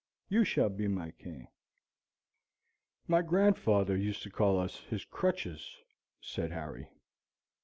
You 0.29 0.43
shall 0.43 0.69
be 0.69 0.87
my 0.87 1.11
cane." 1.11 1.47
"My 3.07 3.21
grandfather 3.21 3.95
used 3.95 4.23
to 4.23 4.31
call 4.31 4.57
us 4.59 4.77
his 4.89 5.05
crutches," 5.05 5.77
said 6.19 6.49
Harry. 6.51 6.87